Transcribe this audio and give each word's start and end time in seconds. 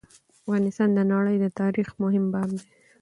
افغانستان 0.37 0.89
د 0.97 0.99
نړی 1.13 1.35
د 1.39 1.45
تاریخ 1.59 1.87
مهم 2.01 2.25
باب 2.33 2.49
دی. 2.59 2.67